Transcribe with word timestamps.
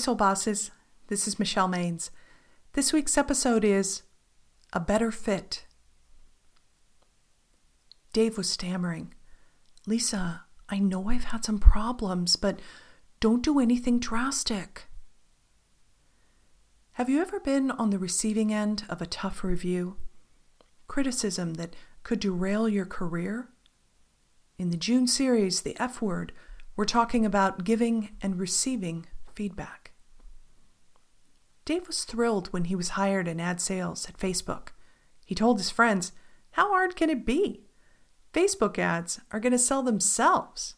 Soul 0.00 0.14
Bosses. 0.14 0.70
This 1.08 1.28
is 1.28 1.38
Michelle 1.38 1.68
Maines. 1.68 2.08
This 2.72 2.90
week's 2.90 3.18
episode 3.18 3.64
is 3.64 4.00
A 4.72 4.80
Better 4.80 5.12
Fit. 5.12 5.66
Dave 8.14 8.38
was 8.38 8.48
stammering. 8.48 9.12
Lisa, 9.86 10.44
I 10.70 10.78
know 10.78 11.10
I've 11.10 11.24
had 11.24 11.44
some 11.44 11.58
problems, 11.58 12.36
but 12.36 12.60
don't 13.20 13.42
do 13.42 13.60
anything 13.60 13.98
drastic. 13.98 14.86
Have 16.92 17.10
you 17.10 17.20
ever 17.20 17.38
been 17.38 17.70
on 17.70 17.90
the 17.90 17.98
receiving 17.98 18.54
end 18.54 18.84
of 18.88 19.02
a 19.02 19.06
tough 19.06 19.44
review? 19.44 19.96
Criticism 20.88 21.54
that 21.54 21.76
could 22.04 22.20
derail 22.20 22.70
your 22.70 22.86
career? 22.86 23.50
In 24.58 24.70
the 24.70 24.78
June 24.78 25.06
series, 25.06 25.60
The 25.60 25.76
F 25.78 26.00
Word, 26.00 26.32
we're 26.74 26.86
talking 26.86 27.26
about 27.26 27.64
giving 27.64 28.16
and 28.22 28.38
receiving 28.38 29.04
feedback. 29.34 29.79
Dave 31.70 31.86
was 31.86 32.02
thrilled 32.02 32.48
when 32.48 32.64
he 32.64 32.74
was 32.74 32.98
hired 32.98 33.28
in 33.28 33.38
ad 33.38 33.60
sales 33.60 34.08
at 34.08 34.18
Facebook. 34.18 34.70
He 35.24 35.36
told 35.36 35.58
his 35.58 35.70
friends, 35.70 36.10
How 36.50 36.70
hard 36.70 36.96
can 36.96 37.08
it 37.08 37.24
be? 37.24 37.62
Facebook 38.34 38.76
ads 38.76 39.20
are 39.30 39.38
going 39.38 39.52
to 39.52 39.58
sell 39.58 39.84
themselves. 39.84 40.74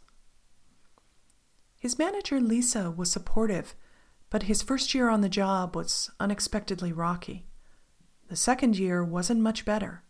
His 1.78 1.98
manager, 1.98 2.42
Lisa, 2.42 2.90
was 2.90 3.10
supportive, 3.10 3.74
but 4.28 4.42
his 4.42 4.60
first 4.60 4.92
year 4.94 5.08
on 5.08 5.22
the 5.22 5.30
job 5.30 5.74
was 5.74 6.10
unexpectedly 6.20 6.92
rocky. 6.92 7.46
The 8.28 8.36
second 8.36 8.78
year 8.78 9.02
wasn't 9.02 9.40
much 9.40 9.64
better. 9.64 10.04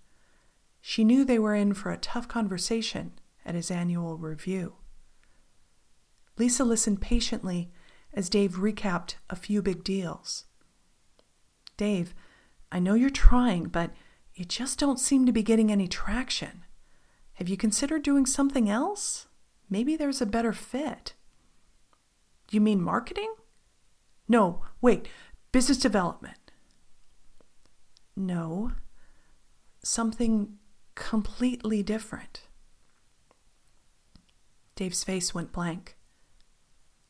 She 0.80 1.04
knew 1.04 1.24
they 1.24 1.38
were 1.38 1.54
in 1.54 1.74
for 1.74 1.92
a 1.92 1.96
tough 1.96 2.26
conversation 2.26 3.12
at 3.46 3.54
his 3.54 3.70
annual 3.70 4.16
review. 4.16 4.74
Lisa 6.38 6.64
listened 6.64 7.00
patiently 7.00 7.70
as 8.12 8.28
Dave 8.28 8.56
recapped 8.56 9.14
a 9.30 9.36
few 9.36 9.62
big 9.62 9.84
deals. 9.84 10.46
Dave, 11.76 12.14
I 12.70 12.78
know 12.78 12.94
you're 12.94 13.10
trying, 13.10 13.64
but 13.64 13.92
you 14.34 14.44
just 14.44 14.78
don't 14.78 15.00
seem 15.00 15.26
to 15.26 15.32
be 15.32 15.42
getting 15.42 15.70
any 15.70 15.88
traction. 15.88 16.64
Have 17.34 17.48
you 17.48 17.56
considered 17.56 18.02
doing 18.02 18.26
something 18.26 18.68
else? 18.68 19.26
Maybe 19.68 19.96
there's 19.96 20.20
a 20.20 20.26
better 20.26 20.52
fit. 20.52 21.14
You 22.50 22.60
mean 22.60 22.82
marketing? 22.82 23.34
No, 24.28 24.62
wait, 24.80 25.08
business 25.50 25.78
development. 25.78 26.38
No, 28.14 28.72
something 29.82 30.58
completely 30.94 31.82
different. 31.82 32.42
Dave's 34.76 35.04
face 35.04 35.34
went 35.34 35.52
blank. 35.52 35.96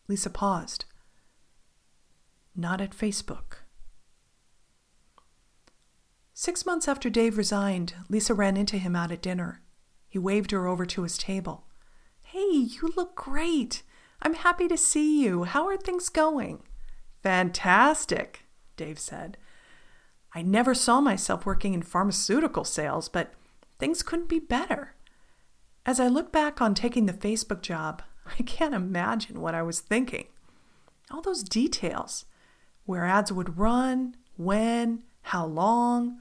Lisa 0.08 0.30
paused. 0.30 0.84
Not 2.54 2.80
at 2.80 2.90
Facebook. 2.90 3.61
Six 6.44 6.66
months 6.66 6.88
after 6.88 7.08
Dave 7.08 7.38
resigned, 7.38 7.94
Lisa 8.08 8.34
ran 8.34 8.56
into 8.56 8.76
him 8.76 8.96
out 8.96 9.12
at 9.12 9.22
dinner. 9.22 9.62
He 10.08 10.18
waved 10.18 10.50
her 10.50 10.66
over 10.66 10.84
to 10.84 11.04
his 11.04 11.16
table. 11.16 11.68
Hey, 12.20 12.48
you 12.50 12.92
look 12.96 13.14
great. 13.14 13.84
I'm 14.20 14.34
happy 14.34 14.66
to 14.66 14.76
see 14.76 15.22
you. 15.22 15.44
How 15.44 15.68
are 15.68 15.76
things 15.76 16.08
going? 16.08 16.64
Fantastic, 17.22 18.44
Dave 18.76 18.98
said. 18.98 19.36
I 20.34 20.42
never 20.42 20.74
saw 20.74 21.00
myself 21.00 21.46
working 21.46 21.74
in 21.74 21.82
pharmaceutical 21.82 22.64
sales, 22.64 23.08
but 23.08 23.34
things 23.78 24.02
couldn't 24.02 24.28
be 24.28 24.40
better. 24.40 24.96
As 25.86 26.00
I 26.00 26.08
look 26.08 26.32
back 26.32 26.60
on 26.60 26.74
taking 26.74 27.06
the 27.06 27.12
Facebook 27.12 27.62
job, 27.62 28.02
I 28.36 28.42
can't 28.42 28.74
imagine 28.74 29.40
what 29.40 29.54
I 29.54 29.62
was 29.62 29.78
thinking. 29.78 30.26
All 31.08 31.22
those 31.22 31.44
details 31.44 32.24
where 32.84 33.04
ads 33.04 33.30
would 33.30 33.58
run, 33.58 34.16
when, 34.36 35.04
how 35.22 35.46
long. 35.46 36.18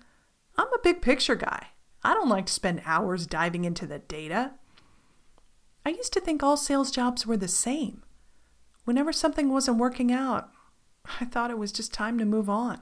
Big 0.84 1.02
picture 1.02 1.36
guy. 1.36 1.68
I 2.04 2.14
don't 2.14 2.30
like 2.30 2.48
to 2.48 2.54
spend 2.54 2.82
hours 2.86 3.28
diving 3.28 3.66
into 3.66 3.86
the 3.86 4.00
data. 4.00 4.54
I 5.86 5.90
used 5.90 6.14
to 6.14 6.20
think 6.20 6.42
all 6.42 6.58
sales 6.58 6.92
jobs 6.92 7.26
were 7.26 7.38
the 7.38 7.48
same. 7.48 8.04
Whenever 8.84 9.14
something 9.14 9.50
wasn't 9.50 9.78
working 9.78 10.12
out, 10.12 10.50
I 11.20 11.26
thought 11.26 11.52
it 11.52 11.58
was 11.58 11.72
just 11.72 11.94
time 11.94 12.18
to 12.18 12.26
move 12.26 12.50
on. 12.50 12.82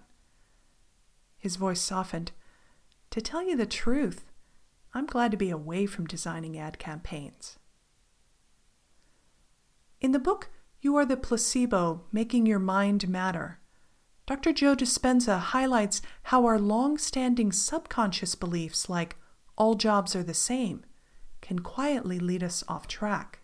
His 1.38 1.56
voice 1.56 1.82
softened. 1.82 2.32
To 3.12 3.22
tell 3.22 3.44
you 3.44 3.56
the 3.56 3.66
truth, 3.66 4.26
I'm 4.94 5.06
glad 5.06 5.32
to 5.32 5.38
be 5.38 5.50
away 5.50 5.86
from 5.86 6.08
designing 6.08 6.58
ad 6.58 6.80
campaigns. 6.80 7.58
In 10.02 10.12
the 10.12 10.20
book, 10.20 10.50
You 10.82 10.96
Are 10.96 11.06
the 11.06 11.18
Placebo 11.18 12.06
Making 12.12 12.46
Your 12.46 12.60
Mind 12.60 13.08
Matter, 13.10 13.59
Dr. 14.30 14.54
Joe 14.54 14.76
Dispenza 14.76 15.40
highlights 15.40 16.04
how 16.26 16.46
our 16.46 16.60
long 16.60 17.00
standing 17.00 17.52
subconscious 17.52 18.36
beliefs, 18.36 18.88
like 18.88 19.16
all 19.58 19.74
jobs 19.74 20.16
are 20.16 20.22
the 20.22 20.36
same, 20.36 20.86
can 21.42 21.58
quietly 21.58 22.20
lead 22.20 22.44
us 22.44 22.64
off 22.68 22.88
track. 22.88 23.40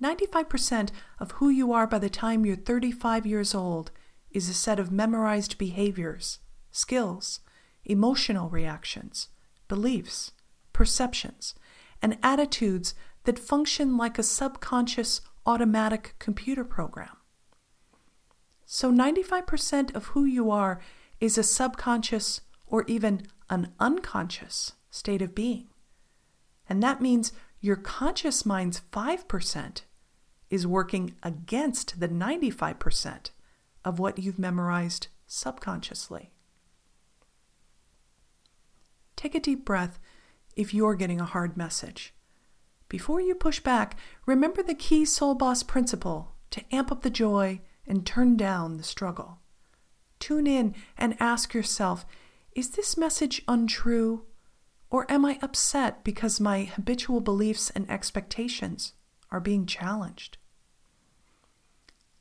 95% 0.00 0.90
of 1.18 1.32
who 1.32 1.48
you 1.48 1.72
are 1.72 1.88
by 1.88 1.98
the 1.98 2.08
time 2.08 2.46
you're 2.46 2.54
35 2.54 3.26
years 3.26 3.52
old 3.52 3.90
is 4.30 4.48
a 4.48 4.54
set 4.54 4.78
of 4.78 4.92
memorized 4.92 5.58
behaviors, 5.58 6.38
skills, 6.70 7.40
emotional 7.84 8.48
reactions, 8.48 9.26
beliefs, 9.66 10.30
perceptions, 10.72 11.56
and 12.00 12.16
attitudes 12.22 12.94
that 13.24 13.40
function 13.40 13.96
like 13.96 14.20
a 14.20 14.22
subconscious 14.22 15.20
automatic 15.46 16.14
computer 16.20 16.62
program. 16.62 17.16
So 18.66 18.92
95% 18.92 19.94
of 19.94 20.06
who 20.06 20.24
you 20.24 20.50
are 20.50 20.80
is 21.20 21.38
a 21.38 21.44
subconscious 21.44 22.40
or 22.66 22.84
even 22.88 23.22
an 23.48 23.72
unconscious 23.78 24.72
state 24.90 25.22
of 25.22 25.34
being. 25.34 25.68
And 26.68 26.82
that 26.82 27.00
means 27.00 27.32
your 27.60 27.76
conscious 27.76 28.44
mind's 28.44 28.82
5% 28.92 29.82
is 30.50 30.66
working 30.66 31.14
against 31.22 32.00
the 32.00 32.08
95% 32.08 33.30
of 33.84 34.00
what 34.00 34.18
you've 34.18 34.38
memorized 34.38 35.06
subconsciously. 35.28 36.32
Take 39.14 39.36
a 39.36 39.40
deep 39.40 39.64
breath 39.64 40.00
if 40.56 40.74
you're 40.74 40.96
getting 40.96 41.20
a 41.20 41.24
hard 41.24 41.56
message. 41.56 42.14
Before 42.88 43.20
you 43.20 43.34
push 43.34 43.60
back, 43.60 43.96
remember 44.26 44.62
the 44.62 44.74
key 44.74 45.04
Soul 45.04 45.34
Boss 45.34 45.62
principle 45.62 46.32
to 46.50 46.64
amp 46.74 46.90
up 46.90 47.02
the 47.02 47.10
joy 47.10 47.60
and 47.86 48.06
turn 48.06 48.36
down 48.36 48.76
the 48.76 48.82
struggle. 48.82 49.38
Tune 50.18 50.46
in 50.46 50.74
and 50.96 51.16
ask 51.20 51.54
yourself 51.54 52.06
is 52.56 52.70
this 52.70 52.96
message 52.96 53.42
untrue? 53.46 54.24
Or 54.88 55.04
am 55.12 55.26
I 55.26 55.38
upset 55.42 56.02
because 56.04 56.40
my 56.40 56.64
habitual 56.64 57.20
beliefs 57.20 57.68
and 57.70 57.90
expectations 57.90 58.94
are 59.30 59.40
being 59.40 59.66
challenged? 59.66 60.38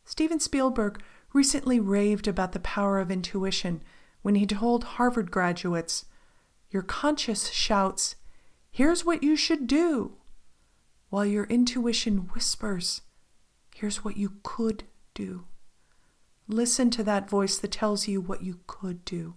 Steven 0.04 0.42
Spielberg 0.42 1.02
recently 1.34 1.80
raved 1.80 2.28
about 2.28 2.52
the 2.52 2.60
power 2.60 3.00
of 3.00 3.12
intuition 3.12 3.82
when 4.24 4.36
he 4.36 4.46
told 4.46 4.84
Harvard 4.84 5.32
graduates, 5.32 6.06
Your 6.70 6.84
conscience 6.84 7.50
shouts, 7.52 8.16
Here's 8.72 9.06
what 9.06 9.24
you 9.24 9.38
should 9.38 9.68
do, 9.68 10.18
while 11.10 11.26
your 11.26 11.46
intuition 11.46 12.30
whispers, 12.34 13.02
Here's 13.74 14.04
what 14.04 14.18
you 14.18 14.34
could 14.44 14.84
do. 15.14 15.46
Listen 16.48 16.90
to 16.92 17.04
that 17.04 17.30
voice 17.30 17.58
that 17.58 17.72
tells 17.72 18.08
you 18.08 18.22
what 18.22 18.44
you 18.44 18.60
could 18.68 19.04
do. 19.06 19.36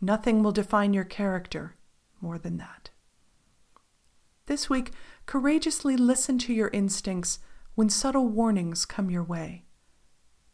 Nothing 0.00 0.42
will 0.42 0.52
define 0.52 0.94
your 0.94 1.04
character 1.04 1.76
more 2.20 2.38
than 2.38 2.56
that. 2.56 2.90
This 4.46 4.70
week, 4.70 4.92
courageously 5.26 5.96
listen 5.96 6.38
to 6.38 6.52
your 6.52 6.68
instincts 6.68 7.38
when 7.74 7.88
subtle 7.88 8.28
warnings 8.28 8.84
come 8.84 9.10
your 9.10 9.22
way. 9.22 9.64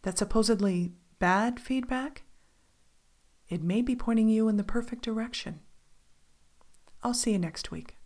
That 0.03 0.19
supposedly 0.19 0.93
bad 1.19 1.59
feedback? 1.61 2.25
It 3.49 3.63
may 3.63 3.83
be 3.83 3.97
pointing 3.97 4.29
you 4.29 4.49
in 4.49 4.57
the 4.57 4.65
perfect 4.65 5.03
direction. 5.03 5.61
I'll 7.03 7.15
see 7.15 7.33
you 7.33 7.39
next 7.39 7.71
week. 7.71 7.98